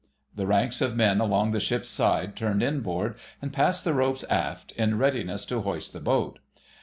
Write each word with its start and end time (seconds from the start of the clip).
The 0.35 0.47
ranks 0.47 0.81
of 0.81 0.95
men 0.95 1.21
along 1.21 1.51
the 1.51 1.59
ship's 1.59 1.87
side 1.87 2.35
turned 2.35 2.63
inboard, 2.63 3.13
and 3.39 3.53
passed 3.53 3.83
the 3.83 3.93
ropes 3.93 4.23
aft, 4.31 4.71
in 4.71 4.97
readiness 4.97 5.45
to 5.45 5.61
hoist 5.61 5.93
the 5.93 5.99
boat. 5.99 6.39